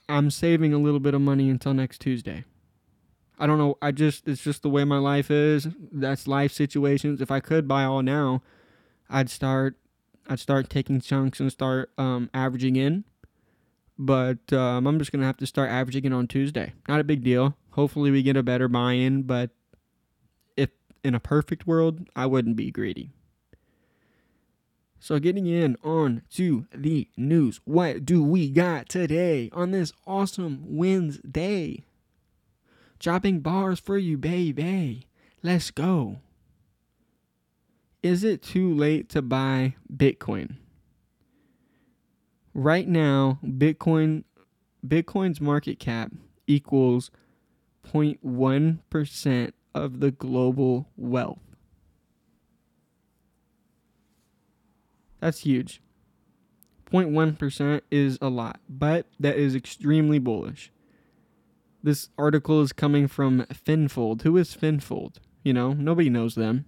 I'm 0.08 0.30
saving 0.30 0.72
a 0.72 0.78
little 0.78 0.98
bit 0.98 1.12
of 1.12 1.20
money 1.20 1.50
until 1.50 1.74
next 1.74 2.00
Tuesday. 2.00 2.44
I 3.40 3.46
don't 3.46 3.56
know. 3.56 3.78
I 3.80 3.90
just 3.90 4.28
it's 4.28 4.44
just 4.44 4.62
the 4.62 4.68
way 4.68 4.84
my 4.84 4.98
life 4.98 5.30
is. 5.30 5.66
That's 5.90 6.28
life 6.28 6.52
situations. 6.52 7.22
If 7.22 7.30
I 7.30 7.40
could 7.40 7.66
buy 7.66 7.84
all 7.84 8.02
now, 8.02 8.42
I'd 9.08 9.30
start 9.30 9.76
I'd 10.28 10.38
start 10.38 10.68
taking 10.68 11.00
chunks 11.00 11.40
and 11.40 11.50
start 11.50 11.90
um, 11.96 12.28
averaging 12.34 12.76
in. 12.76 13.04
But 13.98 14.52
um, 14.52 14.86
I'm 14.86 14.98
just 14.98 15.10
gonna 15.10 15.24
have 15.24 15.38
to 15.38 15.46
start 15.46 15.70
averaging 15.70 16.04
in 16.04 16.12
on 16.12 16.28
Tuesday. 16.28 16.74
Not 16.86 17.00
a 17.00 17.04
big 17.04 17.24
deal. 17.24 17.56
Hopefully 17.70 18.10
we 18.10 18.22
get 18.22 18.36
a 18.36 18.42
better 18.42 18.68
buy-in. 18.68 19.22
But 19.22 19.50
if 20.54 20.68
in 21.02 21.14
a 21.14 21.20
perfect 21.20 21.66
world, 21.66 22.08
I 22.14 22.26
wouldn't 22.26 22.56
be 22.56 22.70
greedy. 22.70 23.10
So 24.98 25.18
getting 25.18 25.46
in 25.46 25.78
on 25.82 26.22
to 26.32 26.66
the 26.74 27.08
news. 27.16 27.58
What 27.64 28.04
do 28.04 28.22
we 28.22 28.50
got 28.50 28.90
today 28.90 29.48
on 29.54 29.70
this 29.70 29.94
awesome 30.06 30.62
Wednesday? 30.66 31.86
Dropping 33.00 33.40
bars 33.40 33.80
for 33.80 33.96
you, 33.96 34.18
baby. 34.18 35.06
Let's 35.42 35.70
go. 35.70 36.18
Is 38.02 38.22
it 38.24 38.42
too 38.42 38.72
late 38.72 39.08
to 39.08 39.22
buy 39.22 39.74
Bitcoin? 39.92 40.56
Right 42.52 42.86
now, 42.86 43.38
Bitcoin 43.42 44.24
Bitcoin's 44.86 45.40
market 45.40 45.78
cap 45.78 46.12
equals 46.46 47.10
0.1% 47.86 49.52
of 49.74 50.00
the 50.00 50.10
global 50.10 50.88
wealth. 50.96 51.38
That's 55.20 55.40
huge. 55.40 55.80
0.1% 56.90 57.80
is 57.90 58.18
a 58.20 58.28
lot, 58.28 58.60
but 58.68 59.06
that 59.18 59.36
is 59.36 59.54
extremely 59.54 60.18
bullish. 60.18 60.70
This 61.82 62.10
article 62.18 62.60
is 62.60 62.72
coming 62.72 63.08
from 63.08 63.46
Finbold. 63.52 64.22
Who 64.22 64.36
is 64.36 64.54
Finbold? 64.54 65.16
You 65.42 65.52
know, 65.54 65.72
nobody 65.72 66.10
knows 66.10 66.34
them. 66.34 66.66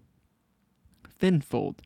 Finbold. 1.20 1.78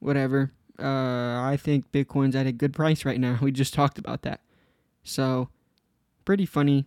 Whatever. 0.00 0.52
Uh, 0.78 1.40
I 1.40 1.58
think 1.60 1.90
Bitcoin's 1.92 2.36
at 2.36 2.46
a 2.46 2.52
good 2.52 2.72
price 2.72 3.04
right 3.04 3.20
now. 3.20 3.38
We 3.42 3.52
just 3.52 3.74
talked 3.74 3.98
about 3.98 4.22
that. 4.22 4.40
So, 5.02 5.48
pretty 6.24 6.46
funny, 6.46 6.86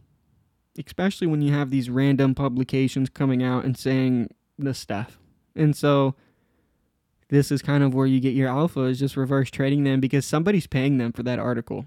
especially 0.78 1.28
when 1.28 1.42
you 1.42 1.54
have 1.54 1.70
these 1.70 1.90
random 1.90 2.36
publications 2.36 3.10
coming 3.10 3.42
out 3.42 3.66
and 3.66 3.78
saying 3.78 4.30
this 4.58 4.78
stuff. 4.78 5.18
And 5.56 5.76
so, 5.76 6.16
this 7.30 7.52
is 7.52 7.62
kind 7.62 7.84
of 7.84 7.94
where 7.94 8.06
you 8.06 8.20
get 8.20 8.34
your 8.34 8.50
alpha 8.50 8.82
is 8.82 9.00
just 9.00 9.16
reverse 9.18 9.50
trading 9.50 9.86
them 9.86 10.02
because 10.02 10.26
somebody's 10.26 10.68
paying 10.68 10.98
them 10.98 11.14
for 11.14 11.24
that 11.24 11.40
article. 11.40 11.86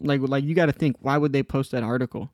Like 0.00 0.20
like 0.22 0.44
you 0.44 0.54
got 0.54 0.66
to 0.66 0.72
think 0.72 0.96
why 1.00 1.18
would 1.18 1.32
they 1.32 1.42
post 1.42 1.70
that 1.72 1.82
article? 1.82 2.30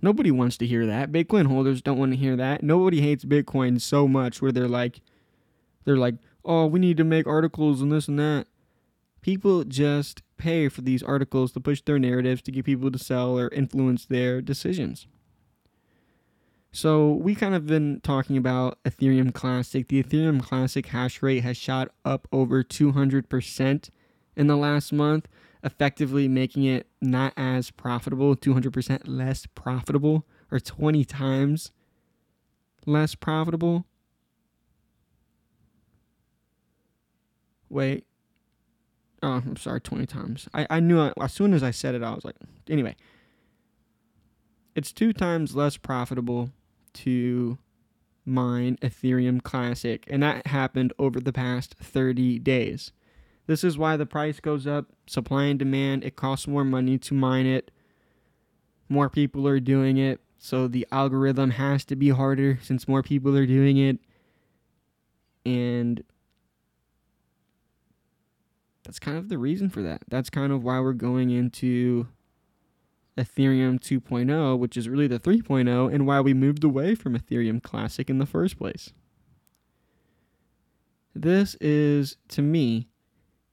Nobody 0.00 0.30
wants 0.30 0.56
to 0.58 0.66
hear 0.66 0.86
that. 0.86 1.10
Bitcoin 1.10 1.46
holders 1.46 1.82
don't 1.82 1.98
want 1.98 2.12
to 2.12 2.18
hear 2.18 2.36
that. 2.36 2.62
Nobody 2.62 3.00
hates 3.00 3.24
Bitcoin 3.24 3.80
so 3.80 4.06
much 4.06 4.40
where 4.40 4.52
they're 4.52 4.68
like 4.68 5.00
they're 5.84 5.96
like, 5.96 6.16
"Oh, 6.44 6.66
we 6.66 6.78
need 6.78 6.96
to 6.98 7.04
make 7.04 7.26
articles 7.26 7.82
and 7.82 7.90
this 7.90 8.08
and 8.08 8.18
that." 8.18 8.46
People 9.22 9.64
just 9.64 10.22
pay 10.36 10.68
for 10.68 10.82
these 10.82 11.02
articles 11.02 11.52
to 11.52 11.60
push 11.60 11.82
their 11.82 11.98
narratives 11.98 12.42
to 12.42 12.52
get 12.52 12.64
people 12.64 12.90
to 12.90 12.98
sell 12.98 13.38
or 13.38 13.48
influence 13.48 14.06
their 14.06 14.40
decisions. 14.40 15.06
So, 16.70 17.12
we 17.12 17.34
kind 17.34 17.54
of 17.54 17.66
been 17.66 18.00
talking 18.02 18.36
about 18.36 18.78
Ethereum 18.84 19.32
Classic. 19.32 19.88
The 19.88 20.02
Ethereum 20.02 20.42
Classic 20.42 20.86
hash 20.86 21.22
rate 21.22 21.42
has 21.42 21.56
shot 21.56 21.90
up 22.04 22.28
over 22.30 22.62
200% 22.62 23.90
in 24.36 24.46
the 24.46 24.56
last 24.56 24.92
month 24.92 25.26
effectively 25.68 26.26
making 26.28 26.64
it 26.64 26.86
not 27.02 27.34
as 27.36 27.70
profitable, 27.70 28.34
200% 28.34 29.02
less 29.04 29.44
profitable, 29.46 30.26
or 30.50 30.58
20 30.58 31.04
times 31.04 31.72
less 32.86 33.14
profitable. 33.14 33.84
Wait. 37.68 38.06
Oh, 39.22 39.42
I'm 39.46 39.56
sorry, 39.56 39.80
20 39.82 40.06
times. 40.06 40.48
I, 40.54 40.66
I 40.70 40.80
knew 40.80 41.02
it, 41.02 41.12
as 41.20 41.34
soon 41.34 41.52
as 41.52 41.62
I 41.62 41.70
said 41.70 41.94
it, 41.94 42.02
I 42.02 42.14
was 42.14 42.24
like, 42.24 42.36
anyway. 42.68 42.96
It's 44.74 44.92
two 44.92 45.12
times 45.12 45.54
less 45.54 45.76
profitable 45.76 46.50
to 46.94 47.58
mine 48.24 48.78
Ethereum 48.80 49.42
Classic, 49.42 50.04
and 50.08 50.22
that 50.22 50.46
happened 50.46 50.94
over 50.98 51.20
the 51.20 51.32
past 51.32 51.74
30 51.74 52.38
days. 52.38 52.92
This 53.48 53.64
is 53.64 53.78
why 53.78 53.96
the 53.96 54.04
price 54.04 54.40
goes 54.40 54.66
up, 54.66 54.84
supply 55.06 55.44
and 55.44 55.58
demand. 55.58 56.04
It 56.04 56.16
costs 56.16 56.46
more 56.46 56.64
money 56.64 56.98
to 56.98 57.14
mine 57.14 57.46
it. 57.46 57.70
More 58.90 59.08
people 59.08 59.48
are 59.48 59.58
doing 59.58 59.96
it, 59.96 60.20
so 60.38 60.68
the 60.68 60.86
algorithm 60.92 61.52
has 61.52 61.84
to 61.86 61.96
be 61.96 62.10
harder 62.10 62.58
since 62.62 62.86
more 62.86 63.02
people 63.02 63.34
are 63.36 63.46
doing 63.46 63.78
it. 63.78 64.00
And 65.46 66.04
that's 68.84 68.98
kind 68.98 69.16
of 69.16 69.30
the 69.30 69.38
reason 69.38 69.70
for 69.70 69.80
that. 69.80 70.02
That's 70.08 70.28
kind 70.28 70.52
of 70.52 70.62
why 70.62 70.80
we're 70.80 70.92
going 70.92 71.30
into 71.30 72.06
Ethereum 73.16 73.80
2.0, 73.80 74.58
which 74.58 74.76
is 74.76 74.90
really 74.90 75.06
the 75.06 75.18
3.0, 75.18 75.92
and 75.92 76.06
why 76.06 76.20
we 76.20 76.34
moved 76.34 76.64
away 76.64 76.94
from 76.94 77.18
Ethereum 77.18 77.62
Classic 77.62 78.10
in 78.10 78.18
the 78.18 78.26
first 78.26 78.58
place. 78.58 78.92
This 81.14 81.54
is, 81.62 82.18
to 82.28 82.42
me, 82.42 82.88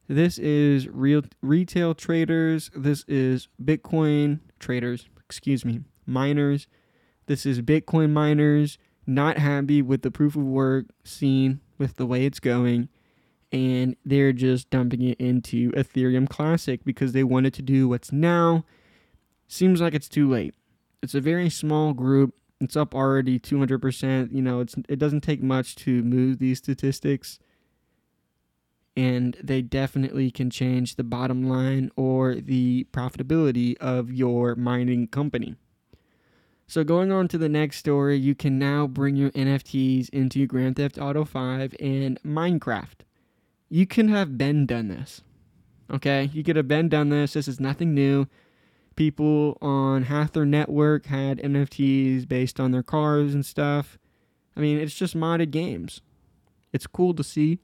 this 0.08 0.38
is 0.38 0.88
real 0.88 1.24
retail 1.42 1.96
traders. 1.96 2.72
This 2.76 3.04
is 3.08 3.48
Bitcoin 3.64 4.40
traders, 4.60 5.08
excuse 5.26 5.66
me, 5.66 5.82
miners. 6.06 6.68
This 7.28 7.46
is 7.46 7.62
Bitcoin 7.62 8.12
miners 8.12 8.78
not 9.08 9.38
happy 9.38 9.82
with 9.82 10.02
the 10.02 10.12
proof 10.12 10.36
of 10.36 10.44
work 10.44 10.86
scene 11.04 11.60
with 11.78 11.96
the 11.96 12.06
way 12.06 12.26
it's 12.26 12.40
going 12.40 12.90
and 13.52 13.96
they're 14.04 14.34
just 14.34 14.70
dumping 14.70 15.02
it 15.02 15.20
into 15.20 15.72
Ethereum 15.72 16.28
Classic 16.28 16.84
because 16.84 17.14
they 17.14 17.24
wanted 17.24 17.54
to 17.54 17.62
do 17.62 17.88
what's 17.88 18.12
now. 18.12 18.66
Seems 19.48 19.80
like 19.80 19.94
it's 19.94 20.10
too 20.10 20.30
late. 20.30 20.54
It's 21.02 21.16
a 21.16 21.22
very 21.22 21.50
small 21.50 21.94
group. 21.94 22.36
It's 22.60 22.76
up 22.76 22.96
already 22.96 23.40
200%. 23.40 24.34
You 24.34 24.42
know, 24.42 24.60
it's 24.60 24.76
it 24.90 25.00
doesn't 25.00 25.22
take 25.22 25.42
much 25.42 25.76
to 25.78 26.04
move 26.04 26.40
these 26.40 26.58
statistics. 26.58 27.40
And 28.98 29.36
they 29.44 29.62
definitely 29.62 30.32
can 30.32 30.50
change 30.50 30.96
the 30.96 31.04
bottom 31.04 31.50
line 31.50 31.92
or 31.98 32.36
the 32.36 32.88
profitability 32.94 33.76
of 33.78 34.12
your 34.12 34.56
mining 34.56 35.08
company. 35.08 35.56
So 36.68 36.84
going 36.84 37.12
on 37.12 37.28
to 37.28 37.38
the 37.38 37.50
next 37.50 37.78
story, 37.78 38.18
you 38.18 38.34
can 38.34 38.58
now 38.58 38.88
bring 38.88 39.16
your 39.16 39.32
NFTs 39.32 40.10
into 40.10 40.48
Grand 40.48 40.78
Theft 40.78 40.98
Auto 40.98 41.26
5 41.26 41.76
and 41.80 42.22
Minecraft. 42.24 43.02
You 43.70 43.86
can 43.86 44.08
have 44.10 44.38
been 44.38 44.66
done 44.66 44.88
this. 44.88 45.22
Okay? 45.92 46.30
You 46.34 46.44
could 46.44 46.56
have 46.56 46.68
been 46.68 46.90
done 46.90 47.10
this. 47.10 47.34
This 47.34 47.48
is 47.48 47.60
nothing 47.60 47.94
new. 47.94 48.28
People 48.96 49.58
on 49.62 50.04
Hathor 50.04 50.46
Network 50.46 51.08
had 51.08 51.40
NFTs 51.40 52.28
based 52.28 52.60
on 52.60 52.72
their 52.72 52.84
cars 52.84 53.34
and 53.34 53.46
stuff. 53.46 54.00
I 54.56 54.62
mean, 54.62 54.80
it's 54.80 54.96
just 54.96 55.18
modded 55.18 55.52
games. 55.52 56.02
It's 56.72 56.88
cool 56.88 57.14
to 57.16 57.24
see. 57.24 57.60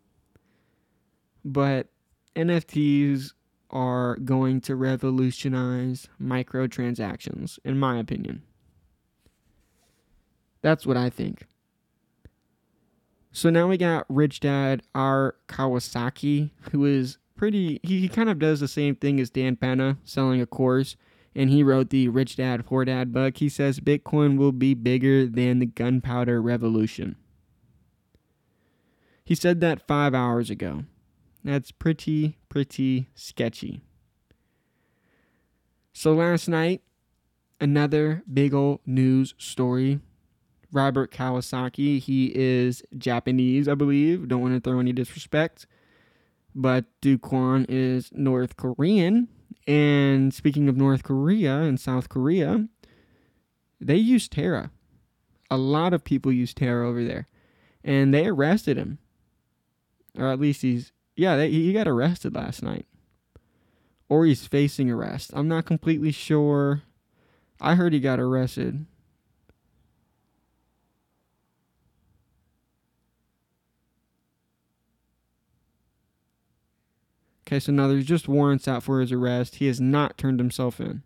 But 1.43 1.87
NFTs 2.35 3.33
are 3.69 4.17
going 4.17 4.61
to 4.61 4.75
revolutionize 4.75 6.07
microtransactions, 6.21 7.57
in 7.63 7.79
my 7.79 7.97
opinion. 7.97 8.43
That's 10.61 10.85
what 10.85 10.97
I 10.97 11.09
think. 11.09 11.47
So 13.31 13.49
now 13.49 13.67
we 13.67 13.77
got 13.77 14.05
Rich 14.09 14.41
Dad 14.41 14.83
R. 14.93 15.35
Kiyosaki, 15.47 16.51
who 16.71 16.85
is 16.85 17.17
pretty, 17.35 17.79
he, 17.81 18.01
he 18.01 18.09
kind 18.09 18.29
of 18.29 18.39
does 18.39 18.59
the 18.59 18.67
same 18.67 18.95
thing 18.95 19.19
as 19.19 19.29
Dan 19.29 19.55
Peña, 19.55 19.97
selling 20.03 20.41
a 20.41 20.45
course. 20.45 20.97
And 21.33 21.49
he 21.49 21.63
wrote 21.63 21.91
the 21.91 22.09
Rich 22.09 22.35
Dad 22.35 22.65
Poor 22.65 22.83
Dad 22.83 23.13
book. 23.13 23.37
He 23.37 23.47
says 23.47 23.79
Bitcoin 23.79 24.37
will 24.37 24.51
be 24.51 24.73
bigger 24.73 25.25
than 25.25 25.59
the 25.59 25.65
gunpowder 25.65 26.41
revolution. 26.41 27.15
He 29.23 29.33
said 29.33 29.61
that 29.61 29.87
five 29.87 30.13
hours 30.13 30.49
ago. 30.49 30.83
That's 31.43 31.71
pretty, 31.71 32.37
pretty 32.49 33.09
sketchy. 33.15 33.81
So 35.93 36.13
last 36.13 36.47
night, 36.47 36.81
another 37.59 38.23
big 38.31 38.53
old 38.53 38.79
news 38.85 39.33
story 39.37 39.99
Robert 40.71 41.11
Kiyosaki. 41.11 41.99
He 41.99 42.31
is 42.35 42.83
Japanese, 42.97 43.67
I 43.67 43.75
believe. 43.75 44.27
Don't 44.27 44.41
want 44.41 44.53
to 44.53 44.59
throw 44.59 44.79
any 44.79 44.93
disrespect. 44.93 45.67
But 46.55 46.85
Kwon 47.01 47.65
is 47.69 48.09
North 48.13 48.57
Korean. 48.57 49.27
And 49.67 50.33
speaking 50.33 50.67
of 50.69 50.77
North 50.77 51.03
Korea 51.03 51.59
and 51.59 51.79
South 51.79 52.09
Korea, 52.09 52.67
they 53.79 53.97
use 53.97 54.27
Terra. 54.27 54.71
A 55.49 55.57
lot 55.57 55.93
of 55.93 56.03
people 56.03 56.31
use 56.31 56.53
Terra 56.53 56.87
over 56.87 57.03
there. 57.03 57.27
And 57.83 58.13
they 58.13 58.27
arrested 58.27 58.77
him. 58.77 58.99
Or 60.17 60.27
at 60.27 60.39
least 60.39 60.61
he's, 60.61 60.91
yeah, 61.21 61.35
they, 61.35 61.51
he 61.51 61.71
got 61.71 61.87
arrested 61.87 62.33
last 62.33 62.63
night. 62.63 62.87
Or 64.09 64.25
he's 64.25 64.47
facing 64.47 64.89
arrest. 64.89 65.29
I'm 65.35 65.47
not 65.47 65.65
completely 65.65 66.11
sure. 66.11 66.81
I 67.61 67.75
heard 67.75 67.93
he 67.93 67.99
got 67.99 68.19
arrested. 68.19 68.87
Okay, 77.45 77.59
so 77.59 77.71
now 77.71 77.87
there's 77.87 78.05
just 78.05 78.27
warrants 78.27 78.67
out 78.67 78.81
for 78.81 78.99
his 78.99 79.11
arrest. 79.11 79.57
He 79.57 79.67
has 79.67 79.79
not 79.79 80.17
turned 80.17 80.39
himself 80.39 80.79
in. 80.79 81.03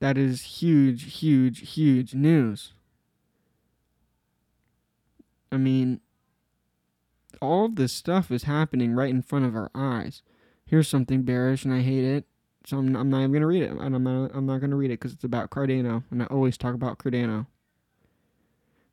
That 0.00 0.16
is 0.16 0.62
huge, 0.62 1.18
huge, 1.18 1.74
huge 1.74 2.14
news. 2.14 2.72
I 5.52 5.58
mean, 5.58 6.00
all 7.42 7.66
of 7.66 7.76
this 7.76 7.92
stuff 7.92 8.30
is 8.30 8.44
happening 8.44 8.94
right 8.94 9.10
in 9.10 9.20
front 9.20 9.44
of 9.44 9.56
our 9.56 9.70
eyes. 9.74 10.22
Here's 10.64 10.88
something 10.88 11.22
bearish, 11.22 11.64
and 11.64 11.74
I 11.74 11.80
hate 11.80 12.04
it, 12.04 12.24
so 12.64 12.78
I'm, 12.78 12.96
I'm 12.96 13.10
not 13.10 13.18
even 13.18 13.32
gonna 13.32 13.46
read 13.46 13.64
it. 13.64 13.72
And 13.72 13.94
I'm 13.94 14.04
not, 14.04 14.30
I'm 14.32 14.46
not 14.46 14.60
gonna 14.60 14.76
read 14.76 14.90
it 14.90 15.00
because 15.00 15.12
it's 15.12 15.24
about 15.24 15.50
Cardano, 15.50 16.04
and 16.10 16.22
I 16.22 16.26
always 16.26 16.56
talk 16.56 16.74
about 16.74 16.98
Cardano. 16.98 17.46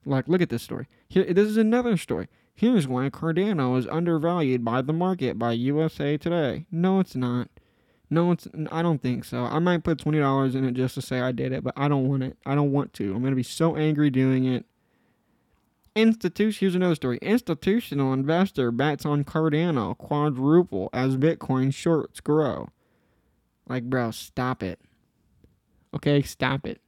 Like, 0.06 0.28
look 0.28 0.42
at 0.42 0.50
this 0.50 0.64
story. 0.64 0.88
Here, 1.08 1.26
this 1.26 1.48
is 1.48 1.58
another 1.58 1.96
story. 1.96 2.28
Here's 2.56 2.88
why 2.88 3.10
Cardano 3.10 3.78
is 3.78 3.88
undervalued 3.88 4.66
by 4.66 4.82
the 4.82 4.94
market 4.94 5.38
by 5.38 5.52
USA 5.54 6.18
Today. 6.18 6.66
No, 6.72 7.00
it's 7.00 7.16
not. 7.16 7.48
No, 8.10 8.32
it's. 8.32 8.48
I 8.72 8.82
don't 8.82 9.02
think 9.02 9.24
so. 9.24 9.44
I 9.44 9.60
might 9.60 9.84
put 9.84 10.00
twenty 10.00 10.20
dollars 10.20 10.56
in 10.56 10.66
it 10.66 10.72
just 10.72 10.96
to 10.96 11.02
say 11.02 11.22
I 11.22 11.32
did 11.32 11.52
it, 11.52 11.64
but 11.64 11.76
I 11.78 11.88
don't 11.88 12.08
want 12.08 12.24
it. 12.24 12.38
I 12.46 12.56
don't 12.56 12.72
want 12.72 12.94
to. 12.96 13.14
I'm 13.14 13.24
gonna 13.24 13.36
be 13.36 13.44
so 13.44 13.76
angry 13.76 14.10
doing 14.10 14.46
it. 14.46 14.66
Institution. 15.96 16.60
Here's 16.60 16.76
another 16.76 16.96
story. 16.96 17.20
Institutional 17.22 18.14
investor 18.14 18.72
bets 18.72 19.06
on 19.06 19.24
Cardano 19.24 19.98
quadruple 19.98 20.90
as 20.94 21.18
Bitcoin 21.18 21.74
shorts 21.74 22.20
grow. 22.20 22.70
Like, 23.68 23.84
bro, 23.84 24.12
stop 24.12 24.64
it. 24.64 24.80
Okay, 25.96 26.22
stop 26.22 26.66
it. 26.66 26.82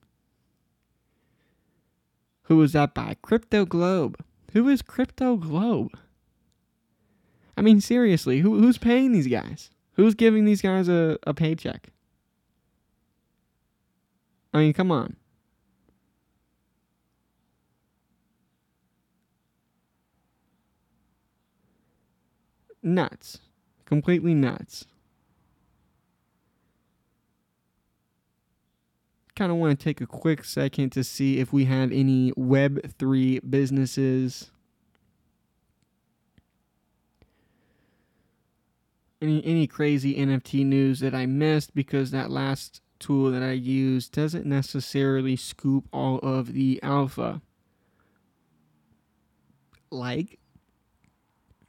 Who 2.44 2.58
was 2.58 2.74
that 2.74 2.94
by? 2.94 3.16
Crypto 3.22 3.66
Globe. 3.66 4.24
Who 4.54 4.68
is 4.68 4.82
Crypto 4.82 5.38
Globe? 5.38 5.98
I 7.56 7.62
mean, 7.62 7.82
seriously, 7.82 8.40
who, 8.40 8.60
who's 8.60 8.78
paying 8.78 9.12
these 9.12 9.28
guys? 9.28 9.70
Who's 9.94 10.16
giving 10.16 10.46
these 10.46 10.62
guys 10.62 10.88
a, 10.90 11.18
a 11.24 11.34
paycheck? 11.34 11.90
I 14.54 14.60
mean, 14.60 14.74
come 14.74 14.92
on. 14.92 15.16
Nuts. 22.84 23.40
Completely 23.86 24.34
nuts. 24.34 24.86
kind 29.42 29.52
of 29.52 29.58
want 29.58 29.80
to 29.80 29.84
take 29.84 30.00
a 30.02 30.06
quick 30.06 30.44
second 30.44 30.92
to 30.92 31.04
see 31.04 31.40
if 31.40 31.52
we 31.52 31.66
have 31.66 31.92
any 31.92 32.32
Web3 32.34 33.50
businesses. 33.50 34.52
Any, 39.20 39.44
any 39.44 39.66
crazy 39.66 40.14
NFT 40.14 40.64
news 40.64 41.00
that 41.00 41.16
I 41.16 41.26
missed 41.26 41.74
because 41.74 42.12
that 42.12 42.30
last 42.30 42.84
tool 43.00 43.32
that 43.32 43.42
I 43.42 43.54
used 43.54 44.12
doesn't 44.12 44.46
necessarily 44.46 45.36
scoop 45.36 45.88
all 45.92 46.20
of 46.20 46.54
the 46.54 46.80
alpha. 46.84 47.42
Like 49.90 50.38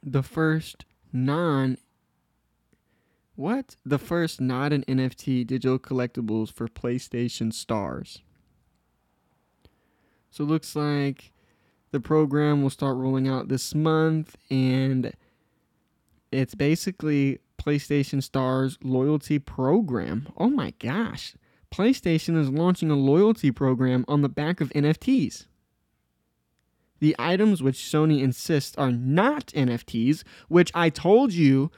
the 0.03 0.21
first 0.21 0.85
non 1.13 1.77
what? 3.35 3.77
The 3.85 3.97
first 3.97 4.39
not 4.39 4.73
an 4.73 4.83
NFT 4.87 5.47
digital 5.47 5.79
collectibles 5.79 6.51
for 6.51 6.67
PlayStation 6.67 7.51
Stars. 7.51 8.21
So 10.29 10.43
it 10.43 10.47
looks 10.47 10.75
like 10.75 11.31
the 11.91 11.99
program 11.99 12.61
will 12.61 12.69
start 12.69 12.97
rolling 12.97 13.27
out 13.27 13.47
this 13.47 13.73
month 13.73 14.35
and 14.49 15.13
it's 16.31 16.55
basically 16.55 17.39
PlayStation 17.61 18.21
Stars 18.21 18.77
loyalty 18.83 19.39
program. 19.39 20.27
Oh 20.37 20.49
my 20.49 20.73
gosh. 20.79 21.35
PlayStation 21.71 22.37
is 22.37 22.49
launching 22.49 22.91
a 22.91 22.95
loyalty 22.95 23.51
program 23.51 24.05
on 24.07 24.21
the 24.21 24.29
back 24.29 24.61
of 24.61 24.69
NFTs. 24.69 25.47
The 26.99 27.15
items 27.19 27.61
which 27.61 27.77
Sony 27.77 28.21
insists 28.21 28.77
are 28.77 28.91
not 28.91 29.47
NFTs, 29.47 30.23
which 30.47 30.71
I 30.73 30.89
told 30.89 31.33
you 31.33 31.69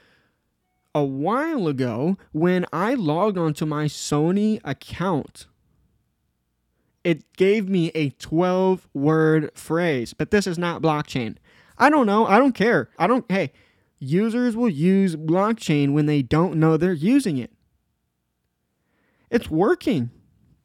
a 0.93 1.04
while 1.04 1.67
ago 1.67 2.17
when 2.32 2.65
I 2.71 2.93
logged 2.93 3.38
onto 3.38 3.65
my 3.65 3.86
Sony 3.86 4.62
account. 4.63 5.47
It 7.04 7.32
gave 7.34 7.69
me 7.69 7.91
a 7.93 8.10
12 8.12 8.88
word 8.93 9.51
phrase, 9.54 10.13
but 10.13 10.32
this 10.32 10.47
is 10.47 10.58
not 10.58 10.82
blockchain. 10.82 11.36
I 11.78 11.89
don't 11.89 12.08
know. 12.08 12.25
I 12.25 12.39
don't 12.39 12.56
care. 12.56 12.89
I 12.97 13.08
don't. 13.08 13.30
Hey, 13.30 13.51
users 13.99 14.56
will 14.56 14.69
use 14.69 15.15
blockchain 15.15 15.93
when 15.93 16.06
they 16.06 16.21
don't 16.21 16.56
know 16.58 16.78
they're 16.78 16.93
using 16.93 17.38
it. 17.38 17.51
It's 19.30 19.49
working. 19.49 20.12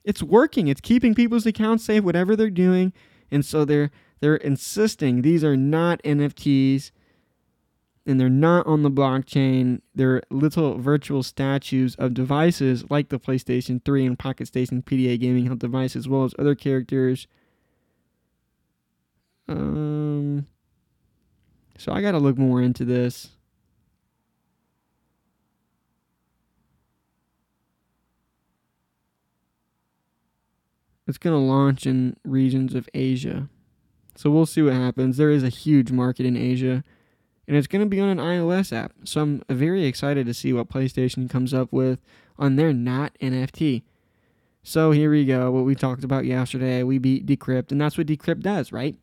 It's 0.04 0.22
working. 0.22 0.68
It's 0.68 0.80
keeping 0.80 1.14
people's 1.14 1.44
accounts 1.44 1.84
safe, 1.84 2.04
whatever 2.04 2.36
they're 2.36 2.50
doing. 2.50 2.92
And 3.30 3.44
so 3.44 3.64
they're 3.64 3.90
they're 4.20 4.36
insisting 4.36 5.22
these 5.22 5.42
are 5.42 5.56
not 5.56 6.02
NFTs 6.02 6.92
and 8.06 8.18
they're 8.20 8.28
not 8.28 8.66
on 8.66 8.82
the 8.82 8.90
blockchain. 8.90 9.80
They're 9.94 10.22
little 10.30 10.78
virtual 10.78 11.22
statues 11.22 11.94
of 11.96 12.14
devices 12.14 12.90
like 12.90 13.08
the 13.08 13.20
PlayStation 13.20 13.84
3 13.84 14.06
and 14.06 14.18
Pocket 14.18 14.46
Station 14.46 14.82
PDA 14.82 15.20
gaming 15.20 15.46
health 15.46 15.58
device, 15.58 15.94
as 15.94 16.08
well 16.08 16.24
as 16.24 16.34
other 16.38 16.54
characters. 16.54 17.26
Um, 19.48 20.46
so 21.78 21.92
I 21.92 22.00
got 22.00 22.12
to 22.12 22.18
look 22.18 22.38
more 22.38 22.62
into 22.62 22.84
this. 22.84 23.30
It's 31.06 31.18
going 31.18 31.34
to 31.34 31.44
launch 31.44 31.86
in 31.86 32.16
regions 32.24 32.74
of 32.74 32.88
Asia. 32.94 33.48
So 34.20 34.28
we'll 34.28 34.44
see 34.44 34.60
what 34.60 34.74
happens. 34.74 35.16
There 35.16 35.30
is 35.30 35.42
a 35.42 35.48
huge 35.48 35.90
market 35.90 36.26
in 36.26 36.36
Asia, 36.36 36.84
and 37.48 37.56
it's 37.56 37.66
going 37.66 37.80
to 37.80 37.88
be 37.88 38.00
on 38.00 38.10
an 38.10 38.18
iOS 38.18 38.70
app. 38.70 38.92
So 39.02 39.22
I'm 39.22 39.42
very 39.48 39.86
excited 39.86 40.26
to 40.26 40.34
see 40.34 40.52
what 40.52 40.68
PlayStation 40.68 41.30
comes 41.30 41.54
up 41.54 41.72
with 41.72 42.02
on 42.38 42.56
their 42.56 42.74
not 42.74 43.16
NFT. 43.22 43.82
So 44.62 44.90
here 44.90 45.10
we 45.10 45.24
go. 45.24 45.50
What 45.50 45.64
we 45.64 45.74
talked 45.74 46.04
about 46.04 46.26
yesterday. 46.26 46.82
We 46.82 46.98
beat 46.98 47.24
Decrypt, 47.24 47.72
and 47.72 47.80
that's 47.80 47.96
what 47.96 48.08
Decrypt 48.08 48.42
does, 48.42 48.72
right? 48.72 48.94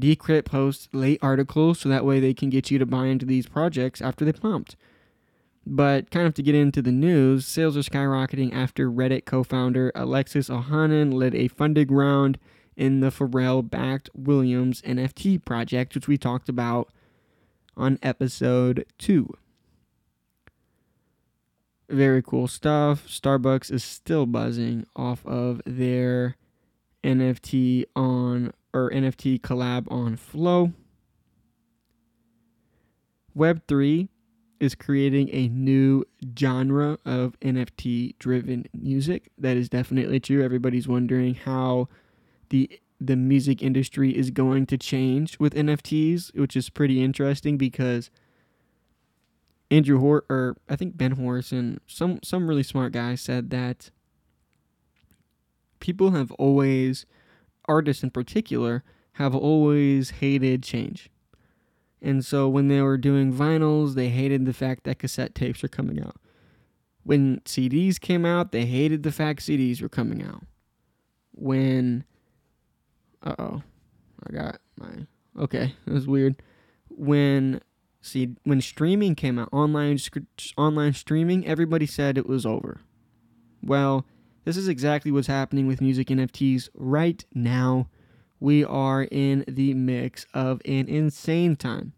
Decrypt 0.00 0.46
posts 0.46 0.88
late 0.94 1.18
articles 1.20 1.80
so 1.80 1.90
that 1.90 2.06
way 2.06 2.18
they 2.18 2.32
can 2.32 2.48
get 2.48 2.70
you 2.70 2.78
to 2.78 2.86
buy 2.86 3.08
into 3.08 3.26
these 3.26 3.46
projects 3.46 4.00
after 4.00 4.24
they 4.24 4.32
pumped. 4.32 4.76
But 5.66 6.10
kind 6.10 6.26
of 6.26 6.32
to 6.32 6.42
get 6.42 6.54
into 6.54 6.80
the 6.80 6.92
news, 6.92 7.44
sales 7.44 7.76
are 7.76 7.80
skyrocketing 7.80 8.54
after 8.54 8.90
Reddit 8.90 9.26
co 9.26 9.44
founder 9.44 9.92
Alexis 9.94 10.48
Ohanian 10.48 11.12
led 11.12 11.34
a 11.34 11.48
funding 11.48 11.88
round 11.88 12.38
in 12.76 13.00
the 13.00 13.10
Pharrell 13.10 13.68
backed 13.68 14.10
Williams 14.14 14.82
NFT 14.82 15.44
project, 15.44 15.94
which 15.94 16.08
we 16.08 16.16
talked 16.16 16.48
about 16.48 16.90
on 17.76 17.98
episode 18.02 18.86
2. 18.98 19.28
Very 21.88 22.22
cool 22.22 22.48
stuff. 22.48 23.06
Starbucks 23.06 23.70
is 23.70 23.84
still 23.84 24.26
buzzing 24.26 24.86
off 24.96 25.24
of 25.26 25.60
their 25.66 26.36
NFT 27.04 27.84
on 27.94 28.52
or 28.72 28.90
NFT 28.90 29.40
collab 29.40 29.90
on 29.90 30.16
Flow. 30.16 30.72
Web3 33.36 34.08
is 34.60 34.74
creating 34.74 35.28
a 35.32 35.48
new 35.48 36.04
genre 36.38 36.98
of 37.04 37.38
NFT 37.40 38.14
driven 38.18 38.64
music. 38.72 39.30
That 39.36 39.56
is 39.56 39.68
definitely 39.68 40.20
true. 40.20 40.42
Everybody's 40.42 40.86
wondering 40.86 41.34
how 41.34 41.88
the 42.52 42.70
the 43.00 43.16
music 43.16 43.60
industry 43.62 44.16
is 44.16 44.30
going 44.30 44.64
to 44.66 44.78
change 44.78 45.40
with 45.40 45.54
NFTs, 45.54 46.38
which 46.38 46.54
is 46.54 46.70
pretty 46.70 47.02
interesting 47.02 47.58
because 47.58 48.10
Andrew 49.72 49.98
Hor 49.98 50.24
or 50.28 50.56
I 50.68 50.76
think 50.76 50.96
Ben 50.96 51.12
Horowitz, 51.12 51.52
some 51.88 52.20
some 52.22 52.46
really 52.46 52.62
smart 52.62 52.92
guy 52.92 53.16
said 53.16 53.50
that 53.50 53.90
people 55.80 56.12
have 56.12 56.30
always 56.32 57.06
artists 57.66 58.04
in 58.04 58.10
particular 58.10 58.84
have 59.14 59.34
always 59.34 60.10
hated 60.10 60.62
change. 60.62 61.10
And 62.00 62.24
so 62.24 62.48
when 62.48 62.68
they 62.68 62.80
were 62.82 62.98
doing 62.98 63.32
vinyls, 63.32 63.94
they 63.94 64.08
hated 64.08 64.44
the 64.44 64.52
fact 64.52 64.84
that 64.84 64.98
cassette 64.98 65.34
tapes 65.34 65.62
were 65.62 65.68
coming 65.68 66.00
out. 66.00 66.16
When 67.04 67.40
CDs 67.44 68.00
came 68.00 68.24
out, 68.24 68.52
they 68.52 68.64
hated 68.64 69.02
the 69.02 69.12
fact 69.12 69.40
CDs 69.40 69.82
were 69.82 69.88
coming 69.88 70.22
out. 70.22 70.44
When 71.32 72.04
uh 73.22 73.34
oh, 73.38 73.62
I 74.28 74.32
got 74.32 74.60
my 74.76 75.06
okay. 75.38 75.74
That 75.86 75.94
was 75.94 76.06
weird. 76.06 76.36
When 76.88 77.60
see 78.00 78.36
when 78.44 78.60
streaming 78.60 79.14
came 79.14 79.38
out, 79.38 79.48
online 79.52 79.98
online 80.56 80.92
streaming, 80.94 81.46
everybody 81.46 81.86
said 81.86 82.18
it 82.18 82.28
was 82.28 82.44
over. 82.44 82.80
Well, 83.62 84.06
this 84.44 84.56
is 84.56 84.68
exactly 84.68 85.12
what's 85.12 85.28
happening 85.28 85.66
with 85.66 85.80
music 85.80 86.08
NFTs 86.08 86.68
right 86.74 87.24
now. 87.32 87.88
We 88.40 88.64
are 88.64 89.04
in 89.04 89.44
the 89.46 89.72
mix 89.74 90.26
of 90.34 90.60
an 90.64 90.88
insane 90.88 91.54
time. 91.54 91.92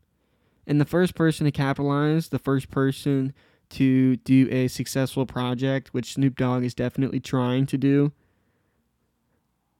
And 0.66 0.78
the 0.78 0.84
first 0.84 1.14
person 1.14 1.46
to 1.46 1.50
capitalize, 1.50 2.28
the 2.28 2.38
first 2.38 2.70
person 2.70 3.32
to 3.70 4.16
do 4.16 4.48
a 4.50 4.68
successful 4.68 5.24
project, 5.24 5.92
which 5.92 6.14
Snoop 6.14 6.36
Dogg 6.36 6.64
is 6.64 6.74
definitely 6.74 7.20
trying 7.20 7.66
to 7.66 7.78
do, 7.78 8.12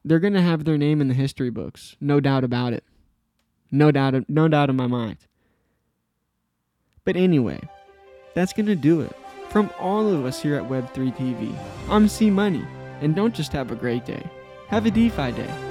they're 0.05 0.19
going 0.19 0.33
to 0.33 0.41
have 0.41 0.63
their 0.63 0.77
name 0.77 1.01
in 1.01 1.07
the 1.07 1.13
history 1.15 1.49
books. 1.49 1.97
No 1.99 2.19
doubt 2.19 2.43
about 2.43 2.73
it. 2.73 2.83
No 3.71 3.91
doubt, 3.91 4.29
no 4.29 4.47
doubt 4.47 4.69
in 4.69 4.75
my 4.75 4.87
mind. 4.87 5.17
But 7.03 7.15
anyway, 7.15 7.59
that's 8.35 8.53
going 8.53 8.67
to 8.67 8.75
do 8.75 9.01
it. 9.01 9.15
From 9.49 9.71
all 9.79 10.07
of 10.07 10.25
us 10.25 10.41
here 10.41 10.55
at 10.55 10.69
Web3 10.69 11.15
TV, 11.17 11.55
I'm 11.89 12.07
C 12.07 12.29
Money, 12.29 12.65
and 13.01 13.15
don't 13.15 13.33
just 13.33 13.51
have 13.53 13.71
a 13.71 13.75
great 13.75 14.05
day, 14.05 14.23
have 14.67 14.85
a 14.85 14.91
DeFi 14.91 15.31
day. 15.31 15.64